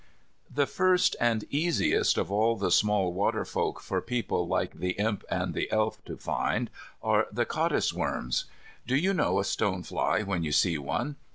The 0.51 0.65
first 0.65 1.15
and 1.19 1.45
easiest 1.51 2.17
of 2.17 2.31
all 2.31 2.55
the 2.55 2.71
small 2.71 3.13
water 3.13 3.45
folk 3.45 3.79
for 3.79 4.01
people 4.01 4.47
like 4.47 4.73
the 4.79 4.93
Imp 4.93 5.23
and 5.29 5.53
the 5.53 5.71
Elf 5.71 6.03
to 6.05 6.17
find 6.17 6.71
are 7.03 7.27
the 7.31 7.45
caddisworms. 7.45 8.45
Do 8.87 8.95
you 8.95 9.13
know 9.13 9.37
a 9.37 9.43
stonefly 9.43 10.25
when 10.25 10.43
you 10.43 10.53
see 10.53 10.79
one? 10.79 11.17